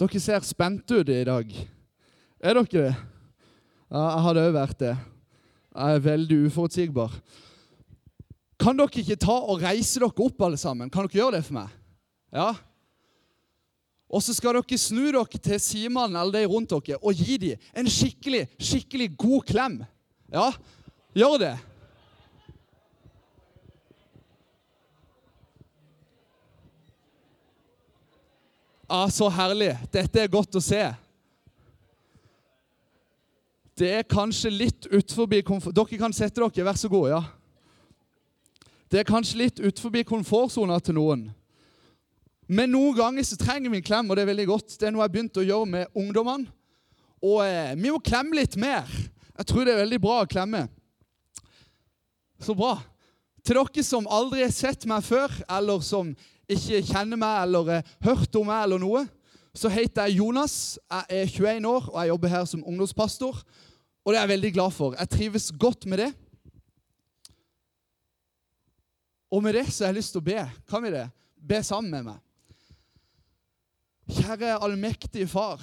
[0.00, 1.50] Dere ser spente ut i dag.
[2.40, 2.92] Er dere det?
[3.90, 4.94] Ja, jeg hadde òg vært det.
[5.74, 7.18] Jeg er veldig uforutsigbar.
[8.60, 10.88] Kan dere ikke ta og reise dere opp, alle sammen?
[10.88, 11.74] Kan dere gjøre det for meg?
[12.32, 12.48] Ja?
[14.08, 17.68] Og så skal dere snu dere til Simon eller de rundt dere og gi dem
[17.76, 19.80] en skikkelig, skikkelig god klem.
[20.32, 20.48] Ja,
[21.12, 21.54] gjør det.
[28.90, 29.70] Ja, så herlig.
[29.94, 30.80] Dette er godt å se.
[33.78, 35.76] Det er kanskje litt utenfor komfort...
[35.76, 37.06] Dere kan sette dere, vær så god.
[37.12, 37.20] ja.
[38.90, 41.22] Det er kanskje litt utenfor komfortsona til noen.
[42.50, 44.74] Men noen ganger så trenger vi en klem, og det er veldig godt.
[44.74, 46.50] Det er noe jeg har begynt å gjøre med ungdommene.
[47.22, 48.90] Og eh, vi må klemme litt mer.
[49.38, 50.64] Jeg tror det er veldig bra å klemme.
[52.42, 52.74] Så bra.
[53.46, 56.10] Til dere som aldri har sett meg før, eller som
[56.54, 59.04] ikke kjenner meg eller har hørt om meg, eller noe,
[59.54, 60.78] så heter jeg Jonas.
[60.90, 63.42] Jeg er 21 år, og jeg jobber her som ungdomspastor.
[64.04, 64.96] Og det er jeg veldig glad for.
[64.98, 66.10] Jeg trives godt med det.
[69.30, 70.40] Og med det så har jeg lyst til å be.
[70.70, 71.06] Kan vi det?
[71.36, 72.18] Be sammen med meg.
[74.10, 75.62] Kjære allmektige Far.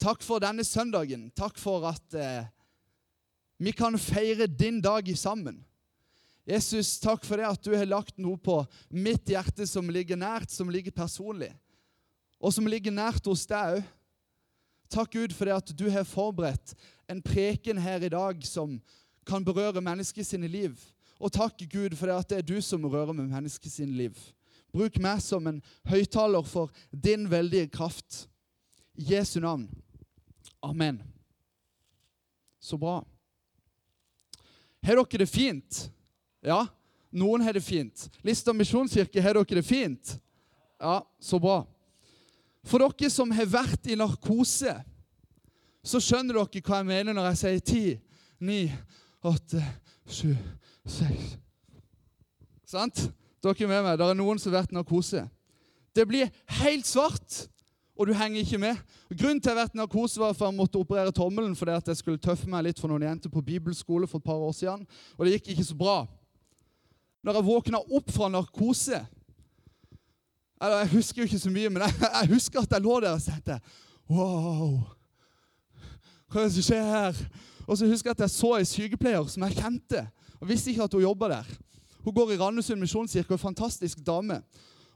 [0.00, 1.30] Takk for denne søndagen.
[1.32, 2.44] Takk for at eh,
[3.56, 5.62] vi kan feire din dag sammen.
[6.44, 8.58] Jesus, takk for det at du har lagt noe på
[8.92, 11.50] mitt hjerte som ligger nært, som ligger personlig,
[12.36, 13.92] og som ligger nært hos deg òg.
[14.92, 16.74] Takk, Gud, for det at du har forberedt
[17.10, 18.76] en preken her i dag som
[19.26, 20.76] kan berøre menneskets liv.
[21.18, 24.14] Og takk, Gud, for det at det er du som rører med menneskets liv.
[24.74, 28.26] Bruk meg som en høyttaler for din veldige kraft.
[28.94, 29.64] I Jesu navn.
[30.62, 31.00] Amen.
[32.60, 33.00] Så bra.
[34.84, 35.88] Har dere det fint?
[36.44, 36.64] Ja,
[37.14, 38.08] noen har det fint.
[38.26, 40.16] Lista misjonskirke, har dere det fint?
[40.80, 41.62] Ja, så bra.
[42.64, 44.74] For dere som har vært i narkose,
[45.84, 47.84] så skjønner dere hva jeg mener når jeg sier ti,
[48.44, 48.66] ni,
[49.24, 49.62] åtte,
[50.10, 50.34] sju,
[50.84, 51.38] seks
[52.68, 53.06] Sant?
[53.44, 53.98] Dere er med meg.
[54.00, 55.20] Det er noen som har vært i narkose.
[55.94, 56.30] Det blir
[56.62, 57.44] helt svart,
[57.94, 58.80] og du henger ikke med.
[59.12, 61.76] Grunnen til at jeg har vært i narkose, var for jeg måtte operere tommelen fordi
[61.76, 64.56] at jeg skulle tøffe meg litt for noen jenter på bibelskole for et par år
[64.56, 64.82] siden.
[65.14, 65.98] Og det gikk ikke så bra.
[67.24, 69.00] Når jeg våkna opp fra narkose
[70.64, 73.16] eller Jeg husker jo ikke så mye, men jeg, jeg husker at jeg lå der
[73.16, 73.58] og tenkte
[74.08, 74.78] Wow!
[76.28, 77.20] Hva er det som skjer her?
[77.64, 80.02] Og så husker jeg at jeg så en sykepleier som jeg kjente.
[80.40, 81.52] og Visste ikke at hun jobba der.
[82.04, 84.42] Hun går i Randesund misjonskirke og er en fantastisk dame.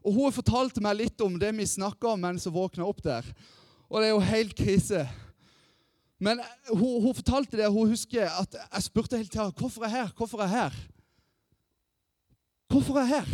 [0.04, 3.24] Og Hun fortalte meg litt om det vi snakka om mens hun våkna opp der.
[3.88, 5.06] Og det er jo helt krise.
[6.20, 9.96] Men hun, hun fortalte det, hun husker at jeg spurte hele tida hvorfor er jeg
[10.02, 10.14] her.
[10.16, 10.78] Hvorfor er jeg her?
[12.68, 13.28] Hvorfor er jeg her?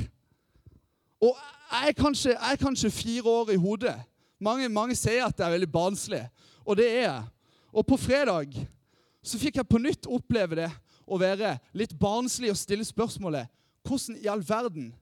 [1.20, 1.36] Og
[1.70, 3.94] jeg er kanskje, jeg er kanskje fire år i hodet.
[4.40, 6.22] Mange, mange sier at jeg er veldig barnslig,
[6.64, 7.22] og det er jeg.
[7.72, 8.54] Og på fredag
[9.24, 10.70] så fikk jeg på nytt oppleve det
[11.06, 13.50] å være litt barnslig og stille spørsmålet
[13.84, 14.92] hvordan i all verden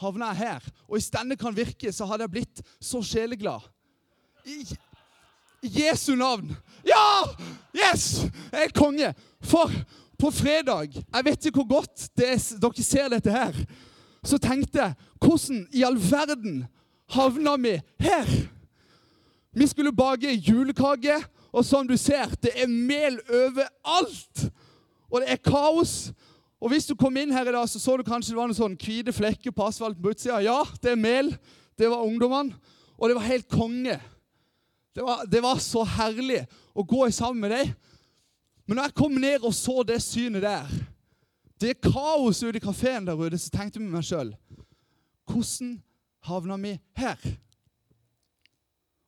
[0.00, 0.68] havna jeg her?
[0.88, 3.64] Og hvis denne kan virke, så hadde jeg blitt så sjeleglad.
[4.46, 4.60] I,
[5.66, 6.52] I Jesu navn.
[6.86, 7.24] Ja!
[7.76, 8.24] Yes!
[8.52, 9.12] Jeg er konge.
[9.44, 9.72] For
[10.20, 13.56] på fredag Jeg vet ikke hvor godt er, dere ser dette her.
[14.24, 16.64] Så tenkte jeg Hvordan i all verden
[17.10, 18.28] havna vi her?
[19.52, 21.16] Vi skulle bake julekake,
[21.52, 24.44] og som du ser, det er mel overalt.
[25.10, 26.12] Og det er kaos.
[26.60, 28.58] Og Hvis du kom inn her i dag, så så du kanskje det var noen
[28.58, 30.38] sånn hvite flekker på asfalten på utsida.
[30.44, 31.32] Ja, det er mel.
[31.74, 32.54] Det var ungdommene.
[33.00, 33.96] Og det var helt konge.
[34.94, 36.44] Det var, det var så herlig
[36.76, 37.72] å gå sammen med dem.
[38.70, 40.66] Men når jeg kom ned og så det synet der,
[41.58, 44.30] det er kaos ute i kafeen der ute, så tenkte jeg med meg sjøl
[45.26, 45.72] Hvordan
[46.22, 47.18] havna vi her?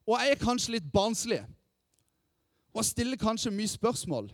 [0.03, 1.39] Og jeg er kanskje litt barnslig
[2.73, 4.33] og jeg stiller kanskje mye spørsmål.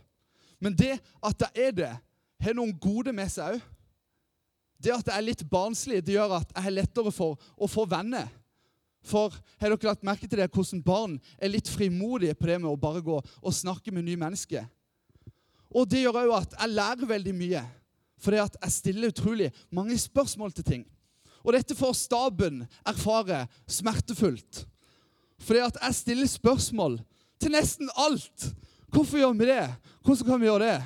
[0.63, 1.91] Men det at jeg er det,
[2.39, 3.69] har noen gode med seg òg.
[4.79, 7.83] Det at jeg er litt barnslig, det gjør at jeg har lettere for å få
[7.91, 8.31] venner.
[9.03, 12.71] For har dere lagt merke til det, hvordan barn er litt frimodige på det med
[12.71, 14.65] å bare gå og snakke med nye mennesker?
[15.75, 17.61] Og det gjør òg at jeg lærer veldig mye,
[18.19, 20.85] fordi at jeg stiller utrolig mange spørsmål til ting.
[21.45, 24.65] Og dette får staben erfare smertefullt.
[25.39, 26.99] Fordi at jeg stiller spørsmål
[27.39, 28.49] til nesten alt.
[28.91, 29.67] Hvorfor gjør vi det?
[30.03, 30.79] Hvordan kan vi gjøre det?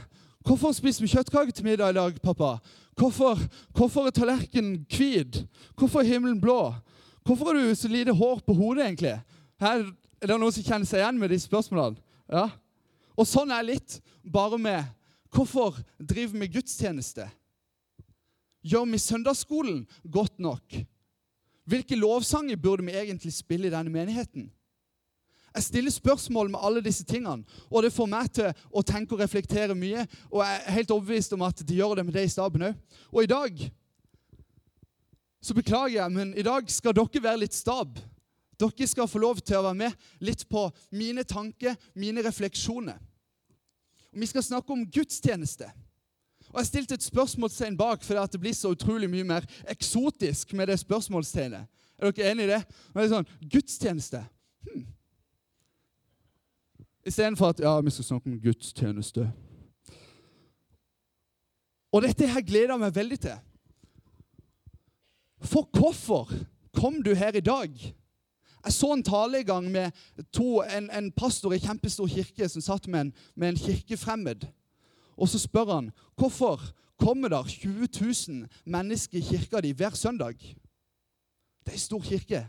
[0.45, 2.57] Hvorfor spiser vi kjøttkake til middag i dag, pappa?
[2.99, 3.39] Hvorfor,
[3.73, 5.45] hvorfor er tallerkenen hvit?
[5.77, 6.73] Hvorfor er himmelen blå?
[7.23, 9.21] Hvorfor har du så lite hår på hodet, egentlig?
[9.59, 9.85] Her
[10.21, 11.97] er det noen som kjenner seg igjen med de spørsmålene?
[12.29, 12.49] Ja.
[13.17, 14.91] Og sånn er litt bare med
[15.33, 17.25] Hvorfor driver vi gudstjeneste?
[18.61, 20.75] Gjør vi søndagsskolen godt nok?
[21.65, 24.51] Hvilke lovsanger burde vi egentlig spille i denne menigheten?
[25.53, 29.21] Jeg stiller spørsmål med alle disse tingene, og det får meg til å tenke og
[29.21, 30.05] reflektere mye.
[30.31, 32.79] Og jeg er helt overbevist om at de gjør det med det i staben òg.
[33.13, 33.61] Og i dag
[35.43, 37.99] så beklager jeg, men i dag skal dere være litt stab.
[38.63, 42.99] Dere skal få lov til å være med litt på mine tanker, mine refleksjoner.
[44.13, 45.67] Og Vi skal snakke om gudstjeneste.
[46.53, 50.67] Og Jeg stilte et spørsmålstegn bak fordi det blir så utrolig mye mer eksotisk med
[50.67, 51.67] det spørsmålstegnet.
[51.97, 52.61] Er dere enig i det?
[52.93, 54.23] det er sånn, Gudstjeneste.
[54.63, 54.85] Hmm.
[57.05, 59.25] Istedenfor at ja, vi skal snakke om gudstjeneste.
[61.93, 63.41] Og dette her gleder jeg meg veldig til.
[65.43, 66.31] For hvorfor
[66.73, 67.75] kom du her i dag?
[68.63, 69.91] Jeg så en tale i gang med
[70.31, 74.47] to, en, en, pastor i kjempestor kirke som satt med en, med en kirkefremmed.
[75.17, 76.61] Og så spør han hvorfor
[76.97, 80.37] kommer der 20 000 mennesker i kirka di hver søndag.
[81.63, 82.47] Det er en stor kirke.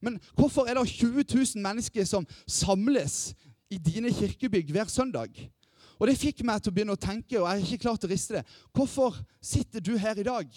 [0.00, 3.34] Men hvorfor er det 20 000 mennesker som samles
[3.70, 5.50] i dine kirkebygg hver søndag?
[5.98, 8.10] Og Det fikk meg til å begynne å tenke, og jeg har ikke klart å
[8.10, 8.42] riste det.
[8.74, 10.48] Hvorfor sitter du her i dag?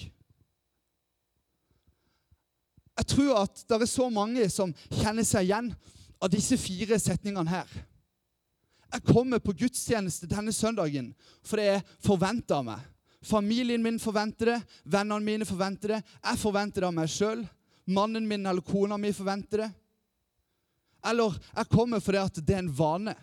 [2.97, 5.69] Jeg tror at det er så mange som kjenner seg igjen
[6.17, 7.69] av disse fire setningene her.
[8.87, 11.11] Jeg kommer på gudstjeneste denne søndagen
[11.45, 12.85] for det er forventa av meg.
[13.27, 14.57] Familien min forventer det,
[14.87, 17.43] vennene mine forventer det, jeg forventer det av meg sjøl.
[17.87, 19.69] Mannen min eller kona mi forventer det.
[21.07, 23.13] Eller jeg kommer fordi at det er en vane.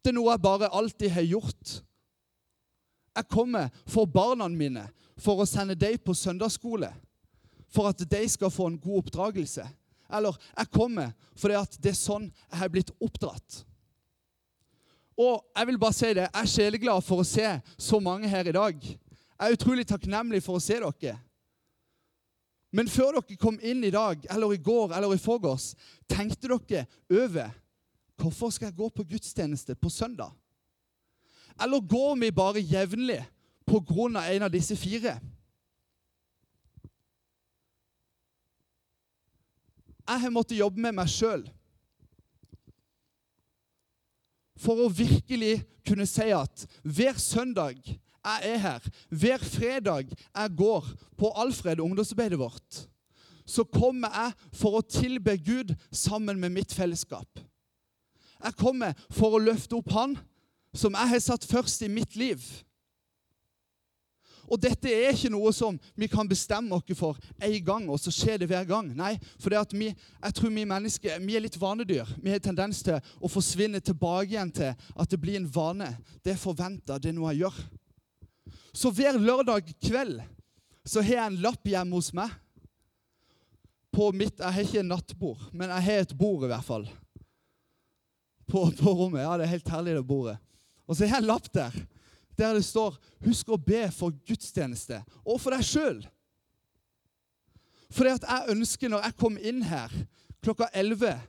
[0.00, 1.76] Det er noe jeg bare alltid har gjort.
[3.20, 4.86] Jeg kommer for barna mine,
[5.20, 6.88] for å sende dem på søndagsskole
[7.74, 9.66] for at de skal få en god oppdragelse.
[10.10, 13.62] Eller jeg kommer fordi at det er sånn jeg har blitt oppdratt.
[15.20, 17.46] Og jeg vil bare si det, jeg er sjeleglad for å se
[17.76, 18.78] så mange her i dag.
[18.80, 21.18] Jeg er utrolig takknemlig for å se dere.
[22.72, 25.72] Men før dere kom inn i dag, eller i går eller i forgårs,
[26.08, 27.50] tenkte dere over
[28.20, 30.32] hvorfor skal jeg gå på gudstjeneste på søndag?
[31.60, 33.20] Eller går vi bare jevnlig
[33.68, 35.18] på grunn av en av disse fire?
[40.10, 41.44] Jeg har måttet jobbe med meg sjøl
[44.60, 47.78] for å virkelig kunne si at hver søndag
[48.20, 52.82] jeg er her, hver fredag jeg går på Alfred, ungdomsarbeidet vårt,
[53.48, 57.40] så kommer jeg for å tilbe Gud sammen med mitt fellesskap.
[58.40, 60.18] Jeg kommer for å løfte opp Han
[60.76, 62.44] som jeg har satt først i mitt liv.
[64.50, 68.10] Og dette er ikke noe som vi kan bestemme oss for en gang, og så
[68.10, 68.88] skjer det hver gang.
[68.98, 72.10] Nei, for det at vi, jeg tror vi mennesker vi er litt vanedyr.
[72.18, 75.92] Vi har tendens til å forsvinne tilbake igjen til at det blir en vane.
[76.24, 77.62] Det er forventa, det er noe jeg gjør.
[78.74, 80.20] Så hver lørdag kveld
[80.86, 82.34] så har jeg en lapp hjemme hos meg.
[83.90, 86.84] På mitt, Jeg har ikke nattbord, men jeg har et bord i hvert fall.
[88.50, 89.22] På, på rommet.
[89.22, 90.36] Ja, det er helt herlig, det bordet.
[90.86, 91.74] Og så har jeg en lapp der
[92.40, 96.00] der det står 'Husk å be for gudstjeneste' og for deg sjøl.
[97.90, 99.90] For det at jeg ønsker, når jeg kom inn her
[100.42, 101.20] klokka 11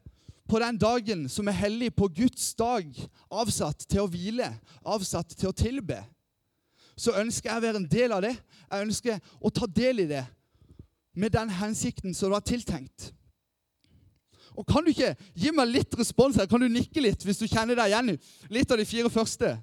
[0.49, 2.87] på den dagen som er hellig, på Guds dag,
[3.31, 4.49] avsatt til å hvile,
[4.83, 6.01] avsatt til å tilbe,
[6.97, 8.35] så ønsker jeg å være en del av det.
[8.67, 10.25] Jeg ønsker å ta del i det
[11.15, 13.13] med den hensikten som det var tiltenkt.
[14.59, 16.47] Og Kan du ikke gi meg litt respons her?
[16.51, 18.17] Kan du nikke litt hvis du kjenner deg igjen
[18.51, 19.55] litt av de fire første?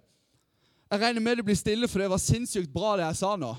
[0.88, 3.50] Jeg regner med det blir stille, for det var sinnssykt bra, det jeg sa nå.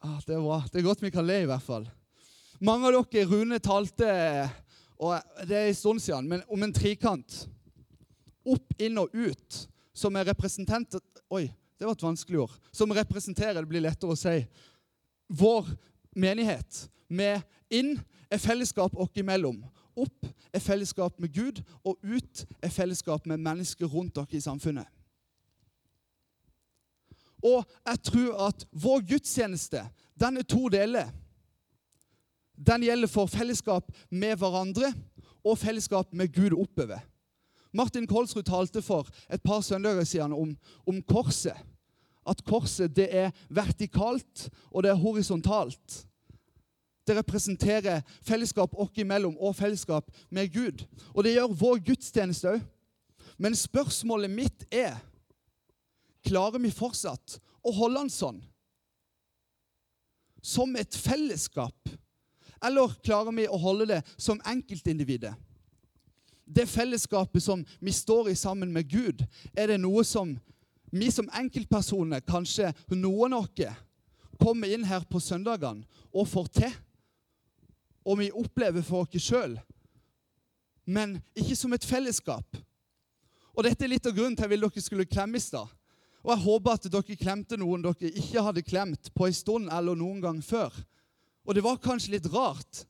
[0.00, 0.58] Ah, det er bra.
[0.68, 1.88] Det er godt vi kan le, i hvert fall.
[2.60, 4.10] Mange av dere Rune talte
[5.00, 5.16] og
[5.48, 7.44] det er en stund siden, men om en trikant.
[8.44, 9.62] Opp, inn og ut.
[9.96, 10.98] Som er representant
[11.30, 11.46] Oi,
[11.78, 12.54] det var et vanskelig ord.
[12.74, 14.42] Som representerer, det blir lettere å si,
[15.30, 15.68] vår
[16.18, 16.84] menighet.
[17.08, 17.40] Med
[17.72, 17.94] inn
[18.28, 19.62] er fellesskap oss imellom.
[19.96, 24.86] Opp er fellesskap med Gud, og ut er fellesskap med mennesker rundt dere i samfunnet.
[27.42, 29.84] Og jeg tror at vår gudstjeneste
[30.20, 31.08] den er to deler.
[32.60, 34.92] Den gjelder for fellesskap med hverandre
[35.44, 37.00] og fellesskap med Gud oppover.
[37.72, 40.56] Martin Kolsrud talte for et par søndager siden om,
[40.86, 41.56] om korset.
[42.28, 46.06] At korset det er vertikalt, og det er horisontalt.
[47.06, 50.84] Det representerer fellesskap oss imellom og fellesskap med Gud.
[51.14, 52.66] Og det gjør vår gudstjeneste òg.
[53.40, 54.98] Men spørsmålet mitt er
[56.26, 58.40] klarer vi fortsatt å holde den sånn?
[60.44, 61.88] Som et fellesskap?
[62.64, 65.32] Eller klarer vi å holde det som enkeltindividet?
[66.44, 69.22] Det fellesskapet som vi står i sammen med Gud,
[69.54, 70.34] er det noe som
[70.90, 73.76] vi som enkeltpersoner, kanskje noen av oss,
[74.40, 76.72] kommer inn her på søndagene og får til?
[78.10, 79.54] Og vi opplever for oss sjøl,
[80.90, 82.58] men ikke som et fellesskap.
[83.54, 85.68] Og Dette er litt av grunnen til jeg ville dere skulle klemme i stad.
[86.24, 89.98] Og jeg håper at dere klemte noen dere ikke hadde klemt på en stund eller
[89.98, 90.74] noen gang før.
[91.46, 92.84] Og det var kanskje litt rart.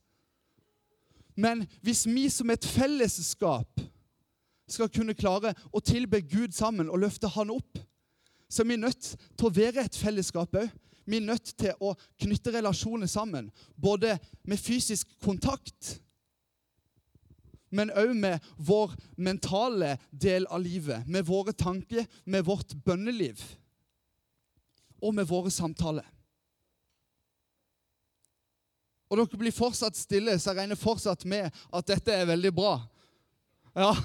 [1.37, 3.81] Men hvis vi som et fellesskap
[4.71, 7.79] skal kunne klare å tilbe Gud sammen og løfte Han opp,
[8.51, 10.71] så er vi nødt til å være et fellesskap òg.
[11.05, 14.17] Vi er nødt til å knytte relasjoner sammen, både
[14.47, 15.97] med fysisk kontakt,
[17.71, 23.39] men òg med vår mentale del av livet, med våre tanker, med vårt bønneliv
[25.01, 26.05] og med våre samtaler.
[29.11, 32.75] Og dere blir fortsatt stille, så jeg regner fortsatt med at dette er veldig bra.
[33.75, 33.95] Ja,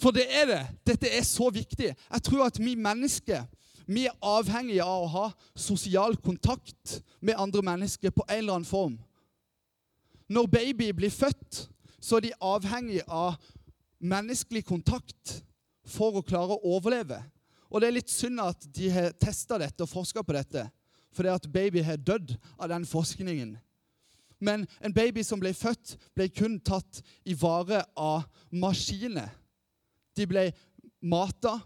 [0.00, 0.60] for det er det.
[0.86, 1.90] Dette er så viktig.
[1.92, 3.44] Jeg tror at vi mennesker
[3.86, 8.68] vi er avhengige av å ha sosial kontakt med andre mennesker på en eller annen
[8.68, 8.98] form.
[10.30, 11.66] Når baby blir født,
[12.00, 13.36] så er de avhengige av
[14.00, 15.40] menneskelig kontakt
[15.84, 17.18] for å klare å overleve.
[17.70, 20.64] Og det er litt synd at de har testa dette og forska på dette,
[21.14, 23.56] for det at baby har dødd av den forskningen.
[24.40, 29.28] Men en baby som ble født, ble kun tatt i vare av maskiner
[30.16, 30.46] de ble
[31.00, 31.58] mata.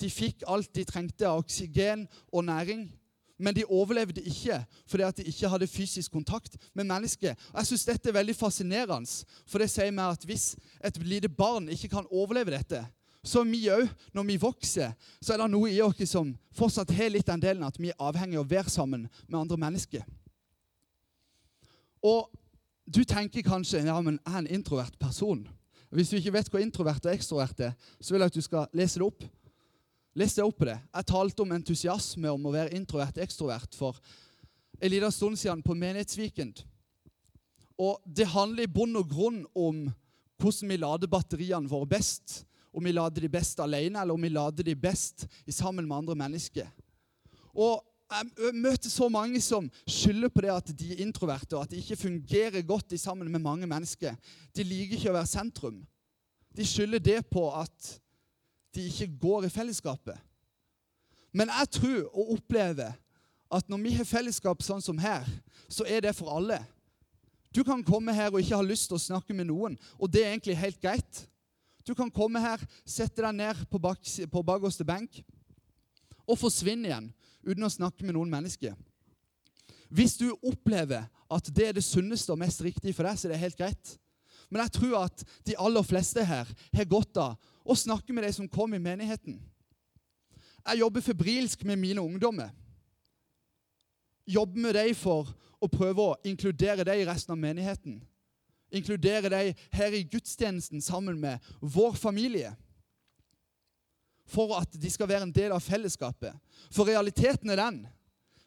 [0.00, 2.88] De fikk alt de trengte av oksygen og næring.
[3.40, 7.34] Men de overlevde ikke fordi at de ikke hadde fysisk kontakt med mennesker.
[7.52, 10.54] Og jeg synes Dette er veldig fascinerende, for det sier meg at hvis
[10.84, 12.84] et lite barn ikke kan overleve dette,
[13.24, 17.12] så vi òg, når vi vokser, så er det noe i oss som fortsatt har
[17.12, 20.04] litt den delen at vi er avhengig av å være sammen med andre mennesker.
[22.00, 22.30] Og
[22.88, 25.44] du tenker kanskje ja, men jeg er en introvert person.
[25.90, 28.72] Hvis du ikke vet hva introvert og ekstrovert er, så vil jeg at du skal
[28.78, 29.24] lese det opp.
[30.20, 30.76] Les det opp på det.
[30.76, 33.96] Jeg talte om entusiasme om å være introvert og ekstrovert for
[34.76, 36.60] en liten stund siden på Menighetsweekend.
[37.80, 39.86] Og det handler i bunn og grunn om
[40.40, 42.42] hvordan vi lader batteriene våre best.
[42.70, 46.18] Om vi lader de best alene, eller om vi lader de best sammen med andre
[46.20, 46.68] mennesker.
[47.56, 51.72] Og jeg møter så mange som skylder på det at de er introverte, og at
[51.72, 54.14] de ikke fungerer godt sammen med mange mennesker.
[54.52, 55.80] De liker ikke å være sentrum.
[56.56, 57.96] De skylder det på at
[58.74, 60.18] de ikke går i fellesskapet.
[61.32, 62.92] Men jeg tror og opplever
[63.50, 65.26] at når vi har fellesskap sånn som her,
[65.70, 66.60] så er det for alle.
[67.54, 70.22] Du kan komme her og ikke ha lyst til å snakke med noen, og det
[70.22, 71.24] er egentlig helt greit.
[71.86, 75.22] Du kan komme her, sette deg ned på, bak, på bakerste benk
[76.30, 77.08] og forsvinne igjen
[77.42, 78.76] uten å snakke med noen mennesker.
[79.90, 83.34] Hvis du opplever at det er det sunneste og mest riktige for deg, så er
[83.34, 83.96] det helt greit.
[84.50, 88.32] Men jeg tror at de aller fleste her har godt av å snakke med de
[88.34, 89.38] som kom i menigheten.
[90.66, 92.50] Jeg jobber febrilsk med mine ungdommer.
[94.26, 98.00] Jobber med dem for å prøve å inkludere dem i resten av menigheten.
[98.70, 102.52] Inkludere dem her i gudstjenesten sammen med vår familie
[104.30, 106.36] for at de skal være en del av fellesskapet.
[106.70, 107.80] For realiteten er den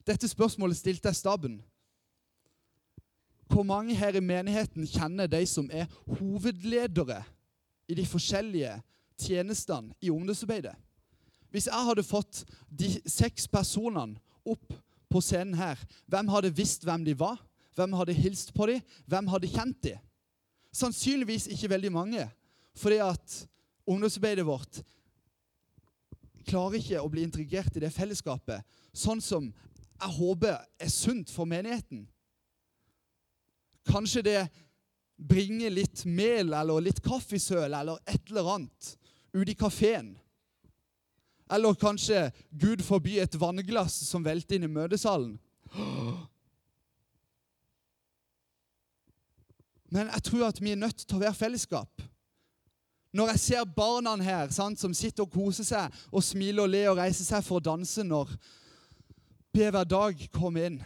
[0.03, 1.62] Dette spørsmålet stilte jeg staben.
[3.48, 5.88] Hvor mange her i menigheten kjenner de som er
[6.18, 7.22] hovedledere
[7.88, 8.74] i de forskjellige
[9.20, 10.75] tjenestene i ungdomsarbeidet?
[11.53, 14.17] Hvis jeg hadde fått de seks personene
[14.50, 14.74] opp
[15.12, 15.77] på scenen her,
[16.10, 17.38] hvem hadde visst hvem de var?
[17.77, 18.82] Hvem hadde hilst på dem?
[19.10, 20.01] Hvem hadde kjent dem?
[20.74, 22.25] Sannsynligvis ikke veldig mange,
[22.74, 23.36] fordi at
[23.86, 24.82] ungdomsarbeidet vårt
[26.48, 29.46] klarer ikke å bli integrert i det fellesskapet, sånn som
[30.03, 32.08] jeg håper er sunt for menigheten.
[33.88, 34.39] Kanskje det
[35.17, 38.93] bringer litt mel eller litt kaffesøl eller et eller annet
[39.34, 40.13] ut i kafeen.
[41.52, 45.36] Eller kanskje Gud forby et vannglass som velter inn i møtesalen.
[49.94, 52.02] Men jeg tror at vi er nødt til å være fellesskap.
[53.13, 56.90] Når jeg ser barna her sant, som sitter og koser seg og smiler og ler
[56.90, 58.34] og reiser seg for å danse når
[59.54, 60.80] Be hver dag kommer inn,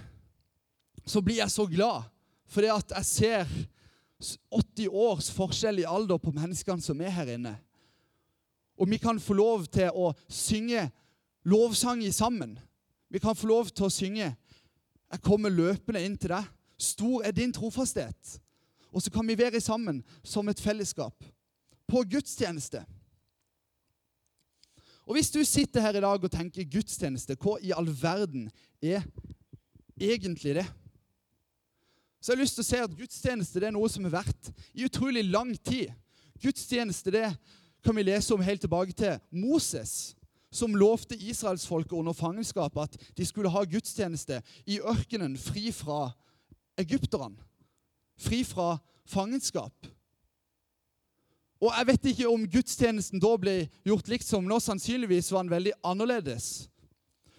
[1.07, 2.09] så blir jeg så glad
[2.51, 3.53] fordi at jeg ser
[4.51, 7.53] 80 års forskjell i alder på menneskene som er her inne.
[8.77, 10.89] Og vi kan få lov til å synge
[11.45, 12.57] lovsang sammen.
[13.09, 14.35] Vi kan få lov til å synge
[15.11, 16.47] 'Jeg kommer løpende inn til deg'.
[16.77, 18.39] Stor er din trofasthet.
[18.91, 21.23] Og så kan vi være sammen som et fellesskap
[21.87, 22.85] på gudstjeneste.
[25.05, 29.03] Og Hvis du sitter her i dag og tenker gudstjeneste, hva i all verden er
[29.99, 30.67] egentlig det?
[32.21, 34.83] Så jeg har lyst til å si at Gudstjeneste er noe som har vært i
[34.83, 35.93] utrolig lang tid.
[36.43, 37.29] Gudstjeneste det
[37.83, 40.15] kan vi lese om helt tilbake til Moses,
[40.51, 46.11] som lovte israelsfolket under fangenskap at de skulle ha gudstjeneste i ørkenen, fri fra
[46.77, 47.47] egypterne
[48.17, 49.87] fri fra fangenskap.
[51.61, 53.55] Og Jeg vet ikke om gudstjenesten da ble
[53.87, 54.59] gjort likt som nå.
[54.61, 56.67] Sannsynligvis var den veldig annerledes.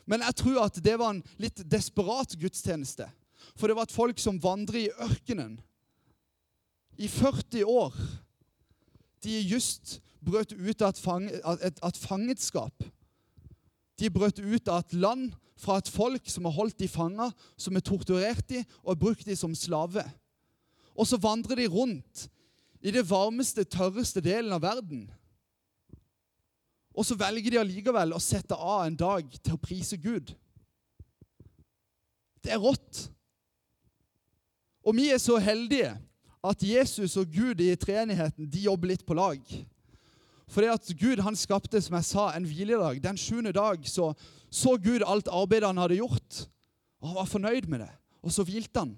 [0.09, 3.07] Men jeg tror at det var en litt desperat gudstjeneste.
[3.54, 5.59] For det var et folk som vandrer i ørkenen
[6.99, 7.95] i 40 år.
[9.23, 11.29] De er just brøt ut av et, fang,
[12.03, 12.87] fangenskap.
[13.99, 17.75] De brøt ut av et land fra et folk som har holdt de fanga, som
[17.75, 20.05] har torturert de og brukt de som slave.
[20.95, 22.27] Og så vandrer de rundt
[22.83, 25.09] i det varmeste, tørreste delen av verden.
[26.95, 30.33] Og så velger de allikevel å sette av en dag til å prise Gud.
[32.43, 33.09] Det er rått.
[34.87, 35.93] Og vi er så heldige
[36.49, 39.43] at Jesus og Gud i treenigheten de jobber litt på lag.
[40.49, 43.02] For det at Gud han skapte som jeg sa, en hviledag.
[43.05, 44.12] Den sjuende dag så,
[44.50, 46.47] så Gud alt arbeidet han hadde gjort.
[47.00, 47.90] Og Han var fornøyd med det,
[48.23, 48.97] og så hvilte han.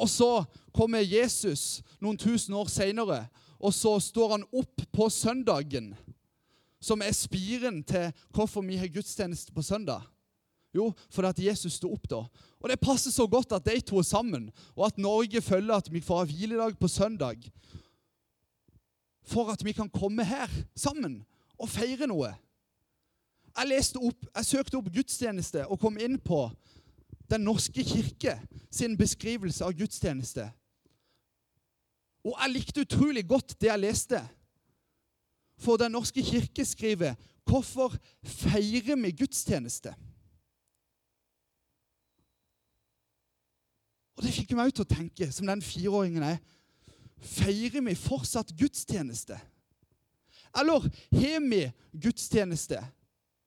[0.00, 3.26] Og så kommer Jesus noen tusen år seinere,
[3.62, 5.92] og så står han opp på søndagen,
[6.82, 10.02] som er spiren til hvorfor vi har gudstjeneste på søndag.
[10.74, 12.24] Jo, fordi at Jesus sto opp da.
[12.58, 15.92] Og Det passer så godt at de to er sammen, og at Norge følger at
[15.92, 17.38] vi får ha hviledag på søndag.
[19.24, 21.22] For at vi kan komme her sammen
[21.58, 22.32] og feire noe.
[23.54, 26.48] Jeg leste opp, jeg søkte opp gudstjeneste og kom inn på
[27.30, 28.34] Den norske kirke
[28.68, 30.44] sin beskrivelse av gudstjeneste.
[32.24, 34.20] Og jeg likte utrolig godt det jeg leste.
[35.56, 37.14] For Den norske kirke skriver
[37.44, 39.94] 'Hvorfor feirer vi gudstjeneste?'
[44.16, 46.38] Og Det fikk meg ut til å tenke, som den fireåringen jeg er.
[47.24, 49.38] Feirer vi fortsatt gudstjeneste?
[50.54, 51.62] Eller har vi
[51.92, 52.84] gudstjeneste?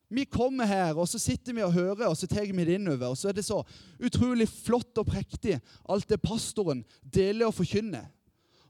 [0.09, 3.11] Vi kommer her, og så sitter vi og hører, og så tar vi det innover.
[3.11, 3.59] Og så er det så
[3.99, 5.57] utrolig flott og prektig,
[5.89, 8.07] alt det pastoren deler og forkynner.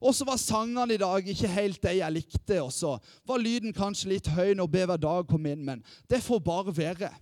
[0.01, 2.59] Og så var sangene i dag ikke helt de jeg likte.
[2.61, 6.21] Og så var lyden kanskje litt høy når Be hver dag kom inn, men det
[6.25, 7.13] får bare være.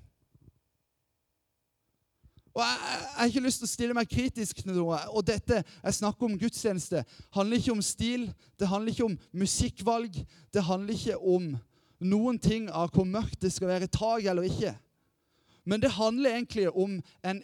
[2.55, 4.99] Og jeg, jeg, har ikke lyst til å stille meg kritisk til noe.
[5.11, 7.03] Og dette jeg snakker om gudstjeneste,
[7.35, 10.21] handler ikke om stil, det handler ikke om musikkvalg,
[10.55, 11.49] det handler ikke om
[12.05, 14.71] noen ting av hvor mørkt det skal være tak eller ikke.
[15.65, 17.41] Men det handler egentlig om en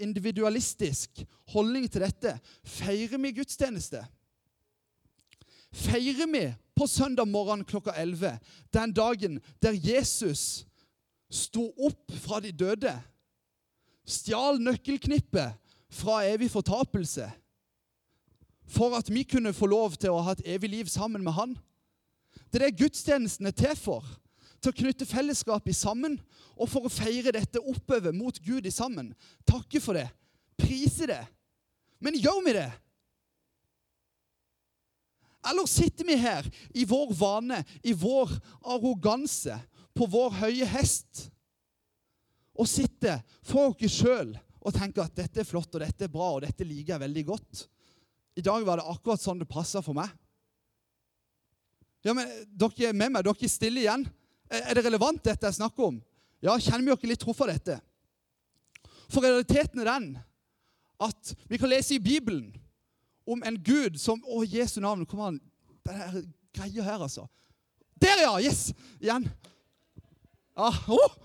[0.00, 1.20] individualistisk
[1.52, 2.32] holdning til dette.
[2.64, 4.00] Feirer vi gudstjeneste?
[5.70, 6.42] Feirer vi
[6.74, 8.38] på søndag morgen klokka 11
[8.74, 10.64] den dagen der Jesus
[11.30, 12.96] sto opp fra de døde?
[14.08, 15.58] Stjal nøkkelknippet
[15.92, 17.28] fra evig fortapelse
[18.68, 21.54] for at vi kunne få lov til å ha et evig liv sammen med han?
[22.48, 24.04] Det er det gudstjenesten er til for.
[24.58, 26.18] Til å knytte fellesskapet sammen
[26.56, 29.12] og for å feire dette oppover mot Gud i sammen.
[29.48, 30.08] Takke for det.
[30.58, 31.22] Prise det.
[32.02, 32.68] Men gjør vi det?
[35.48, 38.34] Eller sitter vi her i vår vane, i vår
[38.74, 39.54] arroganse,
[39.94, 41.28] på vår høye hest
[42.58, 42.87] og sitter
[43.46, 46.66] for oss sjøl og tenker at dette er flott og dette er bra og dette
[46.66, 47.64] liker jeg veldig godt?
[48.38, 50.10] I dag var det akkurat sånn det passa for meg.
[52.06, 54.06] Ja, men dere er med meg, dere er stille igjen.
[54.48, 55.98] Er det relevant, dette jeg snakker om?
[56.40, 57.78] Ja, kjenner vi dere litt truffet av dette?
[59.08, 60.08] For realiteten er den
[61.02, 62.52] at vi kan lese i Bibelen
[63.28, 65.40] om en gud som Å, Jesu navn, kom an.
[65.86, 66.22] Denne
[66.54, 67.26] greia her, altså.
[68.00, 68.38] Der, ja!
[68.40, 68.70] Yes!
[69.02, 69.26] Igjen.
[70.58, 71.18] Ja, oh.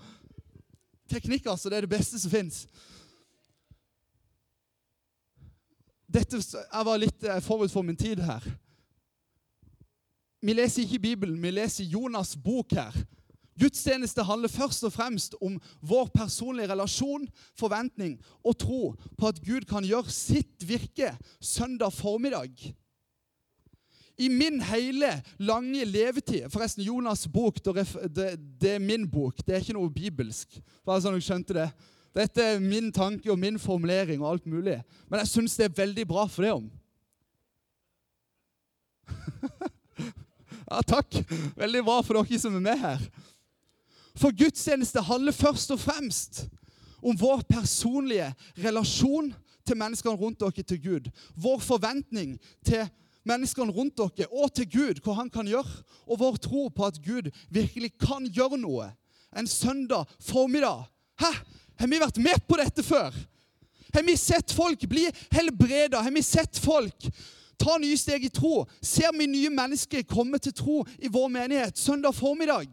[1.10, 1.70] Teknikk, altså.
[1.70, 2.64] Det er det beste som fins.
[6.14, 8.44] Jeg var litt eh, forut for min tid her.
[10.44, 12.94] Vi leser ikke Bibelen, vi leser Jonas' bok her.
[13.58, 17.26] Gudstjeneste handler først og fremst om vår personlige relasjon,
[17.58, 18.80] forventning og tro
[19.18, 22.50] på at Gud kan gjøre sitt virke søndag formiddag.
[24.18, 25.08] I min hele
[25.42, 27.86] lange levetid Forresten, Jonas' bok det,
[28.60, 29.40] det, er min bok.
[29.42, 30.60] Det er ikke noe bibelsk.
[30.86, 31.68] Bare sånn du skjønte det.
[32.14, 34.78] Dette er min tanke og min formulering og alt mulig.
[35.10, 36.70] Men jeg syns det er veldig bra for det om.
[40.64, 41.12] Ja, takk.
[41.60, 43.02] Veldig bra for dere som er med her.
[44.16, 46.44] For gudstjeneste handler først og fremst
[47.04, 48.30] om vår personlige
[48.64, 49.32] relasjon
[49.66, 51.10] til menneskene rundt dere til Gud.
[51.36, 52.88] Vår forventning til
[53.28, 55.82] menneskene rundt dere og til Gud, hva han kan gjøre.
[56.08, 58.90] Og vår tro på at Gud virkelig kan gjøre noe.
[59.36, 60.86] En søndag formiddag.
[61.20, 61.32] Hæ?
[61.80, 63.14] Har vi vært med på dette før?
[63.94, 66.02] Har vi sett folk bli helbreda?
[66.02, 67.08] Har vi sett folk
[67.58, 68.64] ta nye steg i tro.
[68.82, 72.70] Ser vi nye mennesker komme til tro i vår menighet søndag formiddag?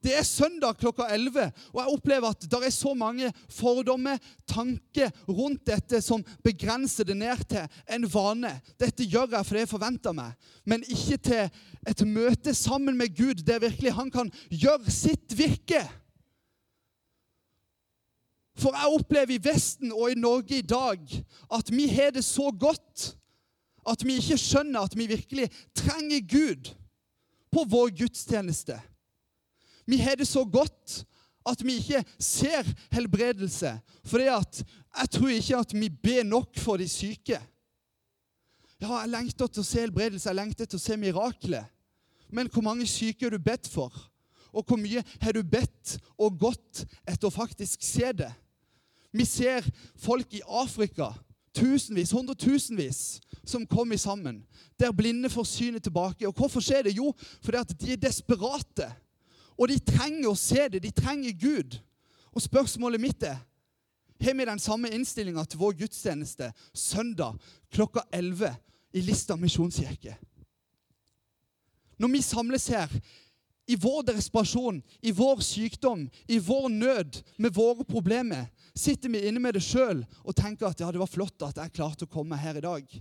[0.00, 4.16] Det er søndag klokka 11, og jeg opplever at det er så mange fordommer,
[4.48, 8.54] tanker rundt dette som begrenser det ned til en vane.
[8.80, 10.32] Dette gjør jeg fordi jeg forventer meg,
[10.64, 11.44] men ikke til
[11.92, 15.84] et møte sammen med Gud der virkelig han kan gjøre sitt virke.
[18.60, 21.00] For jeg opplever i Vesten og i Norge i dag
[21.52, 23.14] at vi har det så godt
[23.88, 26.72] at vi ikke skjønner at vi virkelig trenger Gud
[27.52, 28.76] på vår gudstjeneste.
[29.86, 31.04] Vi har det så godt
[31.48, 33.72] at vi ikke ser helbredelse.
[34.04, 37.40] For jeg tror ikke at vi ber nok for de syke.
[38.80, 41.66] Ja, jeg lengter til å se helbredelse, jeg lengter til å se mirakler.
[42.32, 43.92] Men hvor mange syke har du bedt for?
[44.52, 48.30] Og hvor mye har du bedt og gått etter å faktisk se det?
[49.12, 49.66] Vi ser
[49.98, 51.10] folk i Afrika,
[51.54, 54.40] tusenvis, hundretusenvis, som kommer sammen.
[54.78, 56.28] Der blinde får synet tilbake.
[56.28, 56.96] Og hvorfor skjer det?
[56.96, 57.10] Jo,
[57.42, 58.90] fordi at de er desperate.
[59.60, 60.80] Og de trenger å se det.
[60.82, 61.76] De trenger Gud.
[62.32, 63.38] Og spørsmålet mitt er
[64.20, 67.38] har vi den samme innstillinga til vår gudstjeneste søndag
[67.72, 68.52] klokka 11
[68.92, 70.12] i Lista misjonskirke?
[71.96, 72.92] Når vi samles her
[73.70, 79.40] i vår desperasjon, i vår sykdom, i vår nød, med våre problemer, sitter vi inne
[79.40, 82.36] med det sjøl og tenker at ja, det var flott at jeg klarte å komme
[82.40, 82.96] her i dag.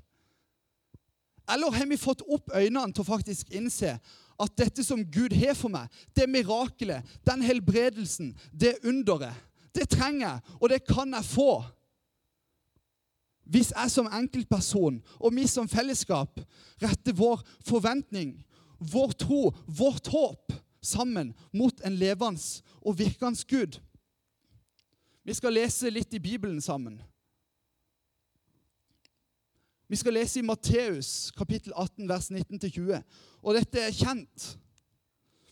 [1.49, 3.95] Eller har vi fått opp øynene til å faktisk innse
[4.39, 9.35] at dette som Gud har for meg, det mirakelet, den helbredelsen, det underet,
[9.75, 11.51] det trenger jeg, og det kan jeg få.
[13.49, 16.41] Hvis jeg som enkeltperson og vi som fellesskap
[16.81, 18.35] retter vår forventning,
[18.79, 23.79] vår tro, vårt håp sammen mot en levende og virkende Gud.
[25.23, 27.01] Vi skal lese litt i Bibelen sammen.
[29.89, 32.99] Vi skal lese i Matteus kapittel 18, vers 19-20.
[33.41, 34.51] Og dette er kjent.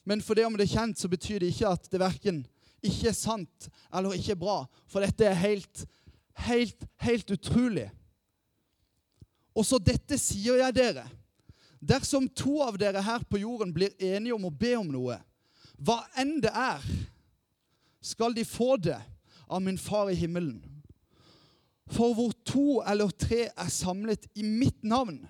[0.06, 2.44] Men for det om det er kjent, så betyr det ikke at det verken
[2.86, 4.60] ikke er sant eller ikke er bra.
[4.86, 5.88] For dette er helt,
[6.46, 7.88] helt, helt utrolig.
[9.58, 11.08] Og så dette sier jeg dere.
[11.82, 15.18] Dersom to av dere her på jorden blir enige om å be om noe,
[15.82, 16.86] hva enn det er,
[18.06, 19.02] skal de få det
[19.50, 20.62] av min far i himmelen.
[21.88, 25.22] For hvor to eller tre er samlet i mitt navn,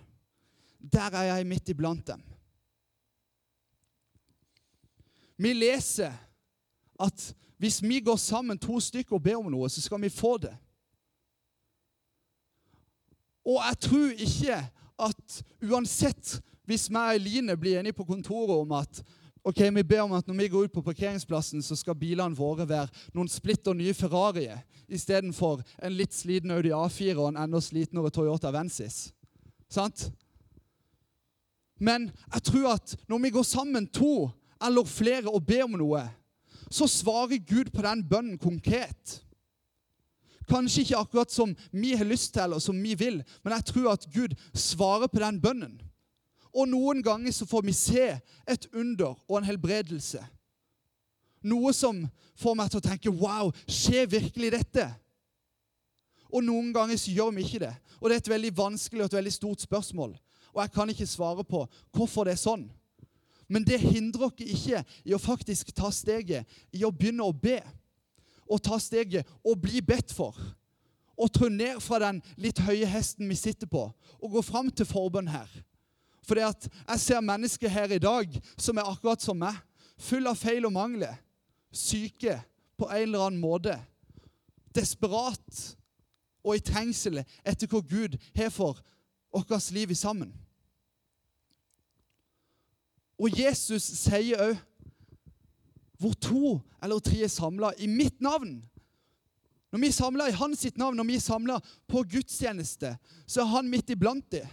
[0.94, 2.24] der er jeg midt iblant dem.
[5.38, 6.14] Vi leser
[7.00, 10.38] at hvis vi går sammen to stykker og ber om noe, så skal vi få
[10.42, 10.54] det.
[13.46, 14.58] Og jeg tror ikke
[15.08, 19.02] at uansett hvis meg og Eline blir enige på kontoret om at
[19.48, 22.66] Ok, Vi ber om at når vi går ut på parkeringsplassen, så skal bilene våre
[22.68, 24.60] være noen splitter nye Ferrarier
[24.92, 29.14] istedenfor en litt sliten Audi A4 og en enda slitnere Toyota Vensis.
[29.72, 30.10] Sant?
[31.80, 34.28] Men jeg tror at når vi går sammen to
[34.60, 36.04] eller flere og ber om noe,
[36.68, 39.22] så svarer Gud på den bønnen konkret.
[40.52, 43.94] Kanskje ikke akkurat som vi har lyst til eller som vi vil, men jeg tror
[43.94, 45.80] at Gud svarer på den bønnen.
[46.58, 48.06] Og noen ganger så får vi se
[48.50, 50.24] et under og en helbredelse.
[51.46, 52.00] Noe som
[52.38, 54.88] får meg til å tenke Wow, skjer virkelig dette?
[56.34, 57.76] Og noen ganger så gjør vi ikke det.
[58.02, 60.18] Og det er et veldig vanskelig og et veldig stort spørsmål.
[60.54, 61.64] Og jeg kan ikke svare på
[61.96, 62.66] hvorfor det er sånn.
[63.48, 67.62] Men det hindrer oss ikke i å faktisk ta steget i å begynne å be.
[68.48, 70.36] Og ta steget og bli bedt for.
[71.18, 73.88] Og trå ned fra den litt høye hesten vi sitter på,
[74.22, 75.48] og gå fram til forbønn her.
[76.28, 79.56] Fordi at jeg ser mennesker her i dag som er akkurat som meg.
[79.98, 81.16] Full av feil og mangler.
[81.72, 82.42] Syke
[82.78, 83.78] på en eller annen måte.
[84.76, 85.64] Desperat
[86.44, 88.80] og i trengsel etter hva Gud har for
[89.34, 90.32] vårt liv i sammen.
[93.18, 94.58] Og Jesus sier òg
[95.98, 98.60] hvor to eller tre er samla i mitt navn.
[99.72, 101.58] Når vi er samla i hans sitt navn, når vi er samla
[101.90, 102.94] på gudstjeneste,
[103.26, 104.46] så er han midt iblant dem.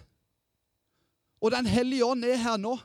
[1.45, 2.79] Og Den hellige ånd er her nå.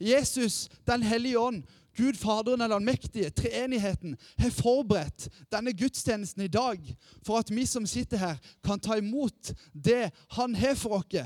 [0.00, 1.62] Jesus, Den hellige ånd,
[1.96, 6.76] Gud Faderen eller den mektige, treenigheten, har forberedt denne gudstjenesten i dag
[7.24, 11.24] for at vi som sitter her, kan ta imot det Han har for oss.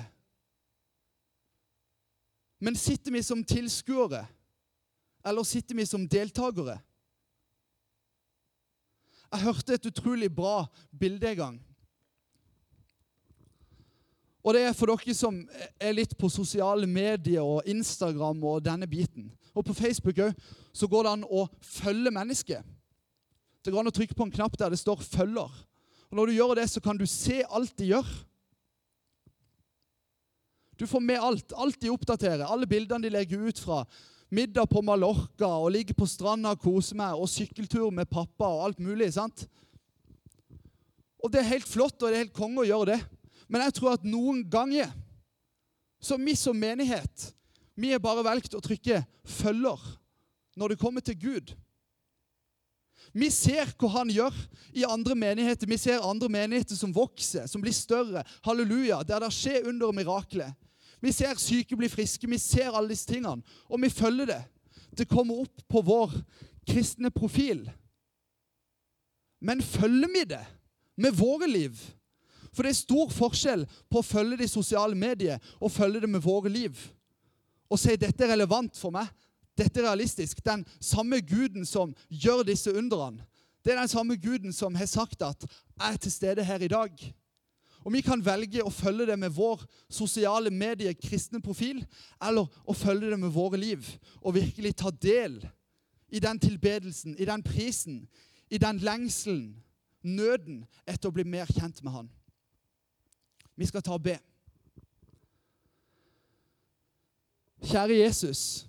[2.61, 4.27] Men sitter vi som tilskuere,
[5.27, 6.79] eller sitter vi som deltakere?
[9.33, 10.67] Jeg hørte et utrolig bra
[11.01, 11.59] bilde en gang.
[14.41, 15.43] Og det er for dere som
[15.81, 19.29] er litt på sosiale medier og Instagram og denne biten.
[19.53, 20.37] Og på Facebook òg
[20.73, 22.65] så går det an å følge mennesket.
[23.61, 25.67] Det går an å trykke på en knapp der det står 'følger'.
[26.11, 28.07] Og Når du gjør det, så kan du se alt de gjør.
[30.79, 31.53] Du får med alt.
[31.57, 32.47] Alt de oppdaterer.
[32.47, 33.85] Alle bildene de legger ut fra
[34.31, 38.65] middag på Mallorca og ligge på stranda og kose meg og sykkeltur med pappa og
[38.65, 39.13] alt mulig.
[39.13, 39.47] sant?
[41.23, 43.01] Og det er helt flott og det er helt konge å gjøre det.
[43.51, 44.93] Men jeg tror at noen ganger
[46.01, 47.33] så vi som menighet
[47.81, 49.97] vi er bare valgt å trykke 'følger'
[50.57, 51.55] når det kommer til Gud.
[53.15, 54.35] Vi ser hva han gjør
[54.77, 55.67] i andre menigheter.
[55.67, 58.25] Vi ser andre menigheter som vokser, som blir større.
[58.45, 60.53] Halleluja, Der det skjer under og mirakler.
[61.01, 62.29] Vi ser syke bli friske.
[62.29, 64.45] Vi ser alle disse tingene, og vi følger det.
[64.99, 66.13] Det kommer opp på vår
[66.69, 67.71] kristne profil.
[69.41, 70.47] Men følger vi det
[70.97, 71.81] med våre liv?
[72.53, 76.25] For det er stor forskjell på å følge de sosiale medier og følge det med
[76.25, 76.79] våre liv.
[77.71, 79.07] Og si dette er relevant for meg.
[79.59, 80.43] Dette er realistisk.
[80.45, 83.23] Den samme guden som gjør disse underne,
[83.65, 86.69] det er den samme guden som har sagt at 'jeg er til stede her i
[86.69, 87.13] dag'.
[87.85, 91.87] Og Vi kan velge å følge det med vår sosiale medie kristne profil,
[92.23, 95.49] eller å følge det med våre liv og virkelig ta del
[96.09, 98.09] i den tilbedelsen, i den prisen,
[98.51, 99.57] i den lengselen,
[100.03, 102.11] nøden etter å bli mer kjent med Han.
[103.57, 104.17] Vi skal ta og be.
[107.71, 108.67] Kjære Jesus.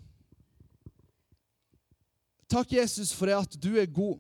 [2.51, 4.19] Takk, Jesus, for det at du er god.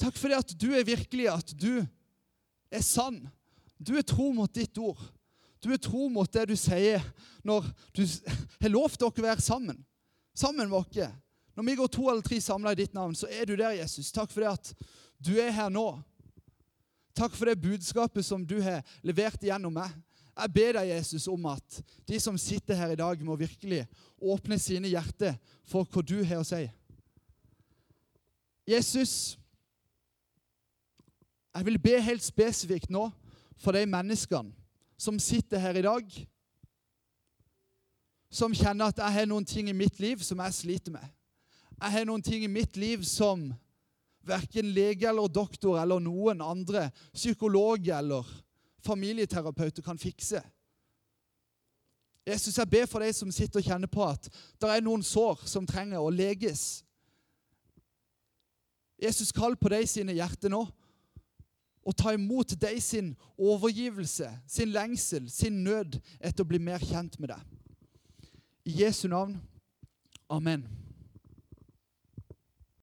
[0.00, 1.84] Takk for det at du er virkelig, at du
[2.70, 3.20] er sann.
[3.78, 4.98] Du er tro mot ditt ord.
[5.62, 7.02] Du er tro mot det du sier
[7.46, 8.02] når du
[8.64, 9.78] har lovt dere å være sammen.
[10.34, 11.14] Sammen med oss.
[11.54, 14.10] Når vi går to eller tre samla i ditt navn, så er du der, Jesus.
[14.12, 14.90] Takk for det at
[15.22, 15.86] du er her nå.
[17.14, 19.92] Takk for det budskapet som du har levert igjennom meg.
[20.34, 21.76] Jeg ber deg, Jesus, om at
[22.08, 23.84] de som sitter her i dag, må virkelig
[24.18, 25.36] åpne sine hjerter
[25.70, 26.64] for hva du har å si.
[28.66, 29.38] Jesus,
[31.54, 33.06] jeg vil be helt spesifikt nå
[33.62, 34.50] for de menneskene
[34.98, 36.08] som sitter her i dag,
[38.34, 41.04] som kjenner at jeg har noen ting i mitt liv som jeg sliter med.
[41.78, 43.52] Jeg har noen ting i mitt liv som
[44.26, 48.28] verken lege eller doktor eller noen andre, psykolog eller
[48.84, 50.42] familieterapeuter kan fikse.
[52.26, 55.44] Jesus, jeg ber for deg som sitter og kjenner på at det er noen sår
[55.48, 56.80] som trenger å leges.
[59.00, 60.64] Jesus, kall på deg sine hjerter nå
[61.84, 67.18] og ta imot deg sin overgivelse, sin lengsel, sin nød etter å bli mer kjent
[67.20, 67.42] med deg.
[68.64, 69.36] I Jesu navn.
[70.32, 70.64] Amen.